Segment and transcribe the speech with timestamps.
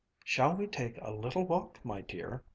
[0.25, 2.43] "Shall we take a little walk, my dear?"